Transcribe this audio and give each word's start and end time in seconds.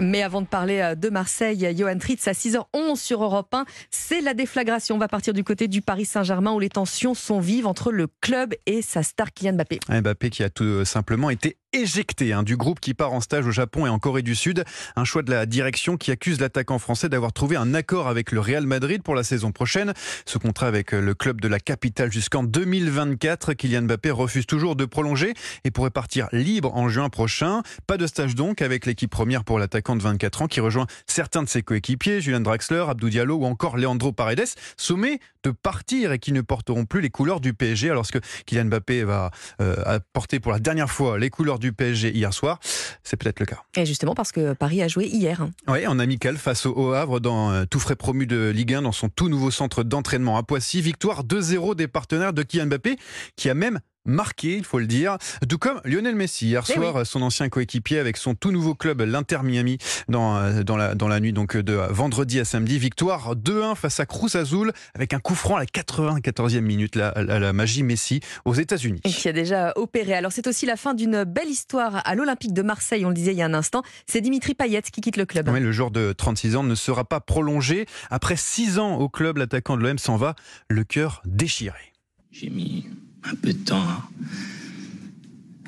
Mais 0.00 0.22
avant 0.22 0.42
de 0.42 0.46
parler 0.46 0.80
euh, 0.80 0.94
de 0.94 1.08
Marseille, 1.08 1.74
Johan 1.76 1.98
Tritz 1.98 2.28
à 2.28 2.32
6h11 2.32 2.96
sur 2.96 3.22
Europe 3.22 3.52
1, 3.52 3.64
c'est 3.90 4.20
la 4.20 4.32
déflagration. 4.32 4.94
On 4.94 4.98
va 4.98 5.08
partir 5.08 5.32
du 5.32 5.42
côté 5.42 5.66
du 5.66 5.82
Paris 5.82 6.04
Saint-Germain 6.04 6.52
où 6.52 6.60
les 6.60 6.68
tensions 6.68 7.14
sont 7.14 7.40
vives 7.40 7.66
entre 7.66 7.90
le 7.90 8.06
club 8.20 8.54
et 8.66 8.80
sa 8.82 9.02
star 9.02 9.32
Kylian 9.32 9.54
Mbappé. 9.54 9.80
Mbappé 9.88 10.30
qui 10.30 10.42
a 10.44 10.50
tout 10.50 10.84
simplement 10.84 11.30
été 11.30 11.56
éjecté 11.72 12.32
hein, 12.32 12.42
du 12.42 12.56
groupe 12.56 12.80
qui 12.80 12.94
part 12.94 13.12
en 13.12 13.20
stage 13.20 13.46
au 13.46 13.50
Japon 13.50 13.86
et 13.86 13.88
en 13.88 13.98
Corée 13.98 14.22
du 14.22 14.34
Sud. 14.34 14.64
Un 14.96 15.04
choix 15.04 15.22
de 15.22 15.30
la 15.30 15.46
direction 15.46 15.96
qui 15.96 16.10
accuse 16.10 16.40
l'attaquant 16.40 16.78
français 16.78 17.08
d'avoir 17.08 17.32
trouvé 17.32 17.56
un 17.56 17.74
accord 17.74 18.08
avec 18.08 18.32
le 18.32 18.40
Real 18.40 18.66
Madrid 18.66 19.02
pour 19.02 19.14
la 19.14 19.22
saison 19.22 19.52
prochaine. 19.52 19.92
Ce 20.24 20.38
contrat 20.38 20.66
avec 20.66 20.92
le 20.92 21.14
club 21.14 21.40
de 21.40 21.48
la 21.48 21.60
capitale 21.60 22.10
jusqu'en 22.10 22.42
2024. 22.42 23.54
Kylian 23.54 23.82
Mbappé 23.82 24.10
refuse 24.10 24.46
toujours 24.46 24.76
de 24.76 24.84
prolonger 24.84 25.34
et 25.64 25.70
pourrait 25.70 25.90
partir 25.90 26.28
libre 26.32 26.74
en 26.74 26.88
juin 26.88 27.10
prochain. 27.10 27.62
Pas 27.86 27.96
de 27.96 28.06
stage 28.06 28.34
donc 28.34 28.62
avec 28.62 28.86
l'équipe 28.86 29.10
première 29.10 29.44
pour 29.44 29.58
l'attaquant 29.58 29.96
de 29.96 30.02
24 30.02 30.42
ans 30.42 30.46
qui 30.46 30.60
rejoint 30.60 30.86
certains 31.06 31.42
de 31.42 31.48
ses 31.48 31.62
coéquipiers, 31.62 32.20
Julian 32.20 32.40
Draxler, 32.40 32.84
Abdou 32.88 33.10
Diallo 33.10 33.36
ou 33.36 33.44
encore 33.44 33.76
Leandro 33.76 34.12
Paredes, 34.12 34.48
sommés 34.76 35.20
de 35.44 35.50
partir 35.50 36.12
et 36.12 36.18
qui 36.18 36.32
ne 36.32 36.40
porteront 36.40 36.84
plus 36.84 37.00
les 37.00 37.10
couleurs 37.10 37.40
du 37.40 37.54
PSG 37.54 37.90
alors 37.90 38.06
que 38.06 38.18
Kylian 38.46 38.66
Mbappé 38.66 39.04
va 39.04 39.30
euh, 39.60 39.98
porter 40.12 40.40
pour 40.40 40.52
la 40.52 40.58
dernière 40.58 40.90
fois 40.90 41.18
les 41.18 41.30
couleurs 41.30 41.57
du 41.58 41.72
PSG 41.72 42.14
hier 42.14 42.32
soir. 42.32 42.58
C'est 43.02 43.16
peut-être 43.16 43.40
le 43.40 43.46
cas. 43.46 43.62
Et 43.76 43.86
justement 43.86 44.14
parce 44.14 44.32
que 44.32 44.52
Paris 44.54 44.82
a 44.82 44.88
joué 44.88 45.06
hier. 45.06 45.42
Hein. 45.42 45.50
Oui, 45.66 45.86
en 45.86 45.98
amical 45.98 46.36
face 46.36 46.66
au 46.66 46.92
Havre 46.92 47.20
dans 47.20 47.50
euh, 47.50 47.64
tout 47.64 47.80
frais 47.80 47.96
promu 47.96 48.26
de 48.26 48.50
Ligue 48.50 48.74
1 48.74 48.82
dans 48.82 48.92
son 48.92 49.08
tout 49.08 49.28
nouveau 49.28 49.50
centre 49.50 49.82
d'entraînement 49.82 50.36
à 50.36 50.42
Poissy. 50.42 50.80
Victoire 50.80 51.24
2-0 51.24 51.74
des 51.74 51.88
partenaires 51.88 52.32
de 52.32 52.42
Kylian 52.42 52.66
Mbappé 52.66 52.96
qui 53.36 53.50
a 53.50 53.54
même 53.54 53.80
marqué, 54.08 54.56
il 54.56 54.64
faut 54.64 54.78
le 54.78 54.86
dire, 54.86 55.18
tout 55.48 55.58
comme 55.58 55.80
Lionel 55.84 56.16
Messi 56.16 56.46
hier 56.46 56.64
eh 56.68 56.72
soir, 56.72 57.06
son 57.06 57.22
ancien 57.22 57.48
coéquipier 57.48 57.98
avec 57.98 58.16
son 58.16 58.34
tout 58.34 58.50
nouveau 58.50 58.74
club, 58.74 59.02
l'Inter 59.02 59.38
Miami, 59.44 59.78
dans, 60.08 60.36
euh, 60.36 60.62
dans, 60.62 60.76
la, 60.76 60.94
dans 60.94 61.08
la 61.08 61.20
nuit 61.20 61.32
donc 61.32 61.56
de 61.56 61.74
vendredi 61.90 62.40
à 62.40 62.44
samedi. 62.44 62.78
Victoire 62.78 63.36
2-1 63.36 63.76
face 63.76 64.00
à 64.00 64.06
Cruz 64.06 64.34
Azul 64.34 64.72
avec 64.94 65.12
un 65.12 65.20
coup 65.20 65.34
franc 65.34 65.56
à 65.56 65.60
la 65.60 65.66
94e 65.66 66.60
minute, 66.60 66.96
la, 66.96 67.12
la, 67.22 67.52
magie 67.52 67.82
Messi 67.82 68.20
aux 68.44 68.54
États-Unis. 68.54 69.00
Et 69.04 69.10
qui 69.10 69.28
a 69.28 69.32
déjà 69.32 69.72
opéré. 69.76 70.14
Alors 70.14 70.32
c'est 70.32 70.46
aussi 70.46 70.66
la 70.66 70.76
fin 70.76 70.94
d'une 70.94 71.24
belle 71.24 71.48
histoire 71.48 72.02
à 72.04 72.14
l'Olympique 72.14 72.52
de 72.52 72.62
Marseille, 72.62 73.04
on 73.04 73.08
le 73.08 73.14
disait 73.14 73.32
il 73.32 73.38
y 73.38 73.42
a 73.42 73.46
un 73.46 73.54
instant. 73.54 73.82
C'est 74.06 74.20
Dimitri 74.20 74.54
Payet 74.54 74.82
qui 74.82 75.00
quitte 75.00 75.16
le 75.16 75.26
club. 75.26 75.48
Oui, 75.48 75.60
le 75.60 75.72
joueur 75.72 75.90
de 75.90 76.12
36 76.12 76.56
ans 76.56 76.62
ne 76.62 76.74
sera 76.74 77.04
pas 77.04 77.20
prolongé. 77.20 77.86
Après 78.10 78.36
6 78.36 78.78
ans 78.78 78.96
au 78.96 79.08
club, 79.08 79.36
l'attaquant 79.36 79.76
de 79.76 79.82
l'OM 79.82 79.98
s'en 79.98 80.16
va, 80.16 80.34
le 80.68 80.84
cœur 80.84 81.22
déchiré. 81.24 81.92
J'ai 82.30 82.50
mis 82.50 82.86
un 83.30 83.34
peu 83.34 83.52
de 83.52 83.58
temps 83.58 83.86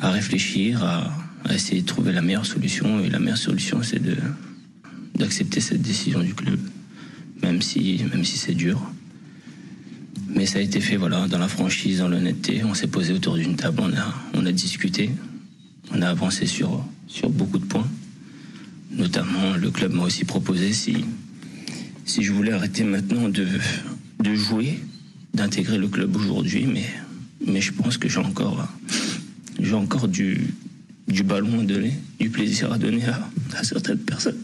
à, 0.00 0.10
réfléchir, 0.10 0.84
à, 0.84 1.12
essayer 1.52 1.82
de 1.82 1.86
trouver 1.86 2.12
la 2.12 2.22
meilleure 2.22 2.46
solution. 2.46 3.00
Et 3.00 3.08
la 3.08 3.18
meilleure 3.18 3.38
solution, 3.38 3.82
c'est 3.82 4.02
de 4.02 4.16
d'accepter 5.14 5.60
cette 5.60 5.82
décision 5.82 6.20
du 6.20 6.32
club, 6.32 6.60
même 7.42 7.60
si, 7.60 8.04
même 8.12 8.24
si 8.24 8.38
c'est 8.38 8.54
dur. 8.54 8.80
Mais 10.28 10.46
ça 10.46 10.58
a 10.58 10.62
été 10.62 10.80
fait, 10.80 10.96
voilà, 10.96 11.26
dans 11.26 11.38
la 11.38 11.48
franchise, 11.48 11.98
dans 11.98 12.08
l'honnêteté. 12.08 12.62
On 12.62 12.72
s'est 12.72 12.86
posé 12.86 13.12
autour 13.12 13.34
d'une 13.34 13.56
table, 13.56 13.80
on 13.82 13.92
a, 13.96 14.14
on 14.34 14.46
a 14.46 14.52
discuté, 14.52 15.10
on 15.92 16.02
a 16.02 16.08
avancé 16.08 16.46
sur, 16.46 16.84
sur 17.08 17.30
beaucoup 17.30 17.58
de 17.58 17.64
points. 17.64 17.88
Notamment, 18.92 19.54
le 19.56 19.70
club 19.72 19.92
m'a 19.92 20.04
aussi 20.04 20.24
proposé 20.24 20.72
si, 20.72 21.04
si 22.04 22.22
je 22.22 22.32
voulais 22.32 22.52
arrêter 22.52 22.84
maintenant 22.84 23.28
de, 23.28 23.46
de 24.20 24.34
jouer, 24.36 24.78
d'intégrer 25.34 25.78
le 25.78 25.88
club 25.88 26.14
aujourd'hui, 26.14 26.66
mais 26.66 26.86
mais 27.46 27.60
je 27.60 27.72
pense 27.72 27.98
que 27.98 28.08
j'ai 28.08 28.18
encore, 28.18 28.68
du, 30.08 30.54
ballon 31.24 31.60
à 31.60 31.64
donner, 31.64 31.94
du 32.18 32.30
plaisir 32.30 32.72
à 32.72 32.78
donner 32.78 33.04
à 33.04 33.64
certaines 33.64 33.98
personnes. 33.98 34.38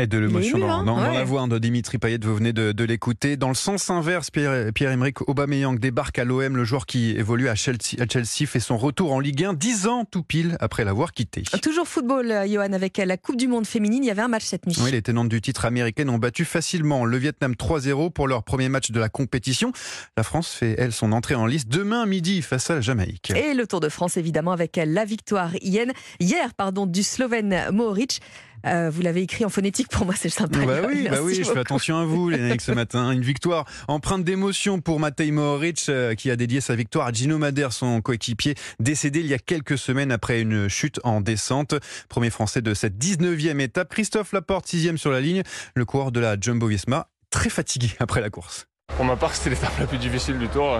Et 0.00 0.06
de 0.06 0.16
l'émotion 0.16 0.58
dans, 0.58 0.96
hein. 0.96 1.12
la 1.12 1.24
voix 1.24 1.46
de 1.46 1.58
Dimitri 1.58 1.98
Payet, 1.98 2.18
vous 2.22 2.34
venez 2.34 2.54
de, 2.54 2.84
l'écouter. 2.84 3.36
Dans 3.36 3.48
le 3.48 3.54
sens 3.54 3.90
inverse, 3.90 4.30
Pierre-Emerick 4.30 5.28
Aubameyang 5.28 5.78
débarque 5.78 6.18
à 6.18 6.24
l'OM, 6.24 6.56
le 6.56 6.64
joueur 6.64 6.86
qui 6.86 7.10
évolue 7.10 7.50
à 7.50 7.54
Chelsea, 7.54 8.00
à 8.00 8.06
Chelsea 8.10 8.46
fait 8.46 8.60
son 8.60 8.78
retour 8.78 9.12
en 9.12 9.20
Ligue 9.20 9.44
1, 9.44 9.52
10 9.52 9.86
ans 9.88 10.06
tout 10.10 10.22
pile 10.22 10.56
après 10.58 10.84
l'avoir 10.84 11.12
quitté. 11.12 11.42
Toujours 11.62 11.86
football, 11.86 12.30
euh, 12.30 12.46
Johan, 12.48 12.72
avec 12.72 12.96
la 12.96 13.18
Coupe 13.18 13.36
du 13.36 13.46
Monde 13.46 13.66
féminine, 13.66 14.02
il 14.02 14.06
y 14.06 14.10
avait 14.10 14.22
un 14.22 14.28
match 14.28 14.44
cette 14.44 14.66
nuit. 14.66 14.76
Oui, 14.82 14.90
les 14.90 15.02
tenantes 15.02 15.28
du 15.28 15.42
titre 15.42 15.66
américaines 15.66 16.08
ont 16.08 16.18
battu 16.18 16.46
facilement 16.46 17.04
le 17.04 17.18
Vietnam 17.18 17.52
3-0 17.52 18.10
pour 18.10 18.26
leur 18.26 18.42
premier 18.42 18.70
match 18.70 18.92
de 18.92 19.00
la 19.00 19.10
compétition. 19.10 19.72
La 20.16 20.22
France 20.22 20.48
fait, 20.48 20.76
elle, 20.78 20.92
son 20.92 21.12
entrée 21.12 21.34
en 21.34 21.44
liste 21.44 21.68
demain 21.68 22.06
midi 22.06 22.40
face 22.40 22.70
à 22.70 22.76
la 22.76 22.80
Jamaïque. 22.80 23.32
Et 23.36 23.52
le 23.52 23.66
Tour 23.66 23.80
de 23.80 23.90
France, 23.90 24.16
évidemment, 24.16 24.52
avec 24.52 24.80
la 24.82 25.04
victoire 25.04 25.50
hier, 25.60 25.86
hier 26.20 26.54
pardon, 26.54 26.86
du 26.86 27.02
Slovène 27.02 27.66
Mohoric. 27.70 28.20
Euh, 28.66 28.90
vous 28.90 29.02
l'avez 29.02 29.22
écrit 29.22 29.44
en 29.44 29.48
phonétique, 29.48 29.88
pour 29.88 30.06
moi 30.06 30.14
c'est 30.16 30.28
sympa. 30.28 30.58
Bah 30.64 30.82
oui, 30.86 31.08
bah 31.08 31.18
oui 31.22 31.34
je 31.34 31.44
fais 31.44 31.58
attention 31.58 31.98
à 31.98 32.04
vous, 32.04 32.28
les 32.28 32.58
ce 32.58 32.72
matin. 32.72 33.10
Une 33.12 33.22
victoire 33.22 33.64
empreinte 33.88 34.24
d'émotion 34.24 34.80
pour 34.80 35.00
Matej 35.00 35.32
Mohoric, 35.32 35.86
euh, 35.88 36.14
qui 36.14 36.30
a 36.30 36.36
dédié 36.36 36.60
sa 36.60 36.74
victoire 36.74 37.06
à 37.06 37.12
Gino 37.12 37.38
Madère, 37.38 37.72
son 37.72 38.00
coéquipier, 38.00 38.54
décédé 38.78 39.20
il 39.20 39.26
y 39.26 39.34
a 39.34 39.38
quelques 39.38 39.78
semaines 39.78 40.12
après 40.12 40.40
une 40.40 40.68
chute 40.68 41.00
en 41.04 41.20
descente. 41.20 41.74
Premier 42.08 42.30
français 42.30 42.62
de 42.62 42.74
cette 42.74 42.98
19e 42.98 43.60
étape. 43.60 43.90
Christophe 43.90 44.32
Laporte, 44.32 44.66
6e 44.66 44.96
sur 44.96 45.10
la 45.10 45.20
ligne, 45.20 45.42
le 45.74 45.84
coureur 45.84 46.12
de 46.12 46.20
la 46.20 46.36
Jumbo 46.38 46.66
Visma, 46.66 47.08
très 47.30 47.50
fatigué 47.50 47.90
après 47.98 48.20
la 48.20 48.30
course. 48.30 48.66
Pour 49.00 49.06
ma 49.06 49.16
part, 49.16 49.34
c'était 49.34 49.48
l'étape 49.48 49.72
la 49.80 49.86
plus 49.86 49.96
difficile 49.96 50.36
du 50.36 50.46
tour. 50.48 50.78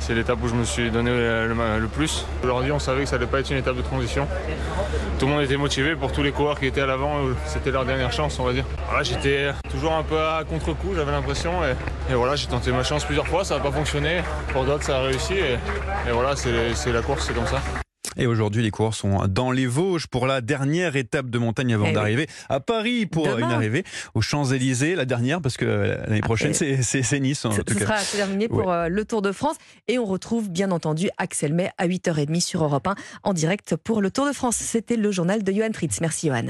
C'est 0.00 0.12
l'étape 0.12 0.42
où 0.42 0.48
je 0.48 0.56
me 0.56 0.64
suis 0.64 0.90
donné 0.90 1.12
le, 1.12 1.86
plus. 1.86 2.26
Aujourd'hui, 2.42 2.72
on 2.72 2.80
savait 2.80 3.04
que 3.04 3.08
ça 3.08 3.14
n'allait 3.14 3.30
pas 3.30 3.38
être 3.38 3.50
une 3.52 3.58
étape 3.58 3.76
de 3.76 3.82
transition. 3.82 4.26
Tout 5.20 5.26
le 5.26 5.32
monde 5.32 5.42
était 5.42 5.56
motivé 5.56 5.94
pour 5.94 6.10
tous 6.10 6.24
les 6.24 6.32
coureurs 6.32 6.58
qui 6.58 6.66
étaient 6.66 6.80
à 6.80 6.86
l'avant. 6.86 7.14
C'était 7.46 7.70
leur 7.70 7.84
dernière 7.84 8.10
chance, 8.10 8.40
on 8.40 8.44
va 8.44 8.54
dire. 8.54 8.64
j'étais 9.02 9.52
toujours 9.70 9.92
un 9.92 10.02
peu 10.02 10.18
à 10.18 10.42
contre-coup, 10.42 10.96
j'avais 10.96 11.12
l'impression. 11.12 11.52
Et, 12.10 12.14
voilà, 12.14 12.34
j'ai 12.34 12.48
tenté 12.48 12.72
ma 12.72 12.82
chance 12.82 13.04
plusieurs 13.04 13.28
fois, 13.28 13.44
ça 13.44 13.54
n'a 13.54 13.60
pas 13.60 13.70
fonctionné. 13.70 14.22
Pour 14.52 14.64
d'autres, 14.64 14.82
ça 14.82 14.96
a 14.96 15.02
réussi. 15.02 15.34
et 15.34 16.10
voilà, 16.10 16.34
c'est 16.34 16.92
la 16.92 17.02
course, 17.02 17.24
c'est 17.24 17.34
comme 17.34 17.46
ça. 17.46 17.62
Et 18.16 18.26
aujourd'hui, 18.26 18.62
les 18.62 18.70
coureurs 18.70 18.94
sont 18.94 19.26
dans 19.28 19.50
les 19.50 19.66
Vosges 19.66 20.06
pour 20.06 20.26
la 20.26 20.40
dernière 20.40 20.96
étape 20.96 21.30
de 21.30 21.38
montagne 21.38 21.74
avant 21.74 21.86
eh 21.86 21.92
d'arriver 21.92 22.26
à 22.48 22.60
Paris 22.60 23.06
pour 23.06 23.38
une 23.38 23.44
arrivée 23.44 23.84
aux 24.14 24.20
Champs-Élysées, 24.20 24.94
la 24.94 25.04
dernière, 25.04 25.40
parce 25.40 25.56
que 25.56 25.64
l'année 25.64 26.20
prochaine, 26.20 26.54
c'est 26.54 27.20
Nice. 27.20 27.40
ce 27.40 27.78
sera 27.78 27.98
terminé 27.98 28.48
pour 28.48 28.72
euh, 28.72 28.88
le 28.88 29.04
Tour 29.04 29.22
de 29.22 29.32
France. 29.32 29.56
Et 29.88 29.98
on 29.98 30.04
retrouve 30.04 30.50
bien 30.50 30.70
entendu 30.70 31.08
Axel 31.18 31.54
May 31.54 31.70
à 31.78 31.86
8h30 31.86 32.40
sur 32.40 32.64
Europe 32.64 32.86
1 32.86 32.94
en 33.22 33.32
direct 33.32 33.76
pour 33.76 34.00
le 34.00 34.10
Tour 34.10 34.26
de 34.26 34.32
France. 34.32 34.56
C'était 34.56 34.96
le 34.96 35.10
journal 35.10 35.42
de 35.42 35.52
Johan 35.52 35.70
Tritz. 35.70 36.00
Merci 36.00 36.28
Johan. 36.28 36.42